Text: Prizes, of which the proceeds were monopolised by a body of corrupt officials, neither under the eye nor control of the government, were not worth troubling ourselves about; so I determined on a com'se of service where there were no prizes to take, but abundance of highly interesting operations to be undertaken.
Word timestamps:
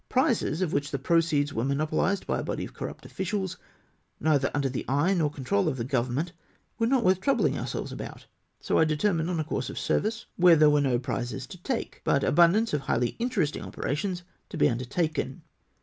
Prizes, 0.09 0.63
of 0.63 0.73
which 0.73 0.89
the 0.89 0.97
proceeds 0.97 1.53
were 1.53 1.63
monopolised 1.63 2.25
by 2.25 2.39
a 2.39 2.43
body 2.43 2.65
of 2.65 2.73
corrupt 2.73 3.05
officials, 3.05 3.57
neither 4.19 4.49
under 4.51 4.67
the 4.67 4.83
eye 4.87 5.13
nor 5.13 5.29
control 5.29 5.67
of 5.67 5.77
the 5.77 5.83
government, 5.83 6.31
were 6.79 6.87
not 6.87 7.03
worth 7.03 7.21
troubling 7.21 7.55
ourselves 7.55 7.91
about; 7.91 8.25
so 8.59 8.79
I 8.79 8.83
determined 8.83 9.29
on 9.29 9.39
a 9.39 9.43
com'se 9.43 9.69
of 9.69 9.77
service 9.77 10.25
where 10.37 10.55
there 10.55 10.71
were 10.71 10.81
no 10.81 10.97
prizes 10.97 11.45
to 11.45 11.61
take, 11.61 12.01
but 12.03 12.23
abundance 12.23 12.73
of 12.73 12.81
highly 12.81 13.09
interesting 13.19 13.61
operations 13.61 14.23
to 14.49 14.57
be 14.57 14.67
undertaken. 14.67 15.43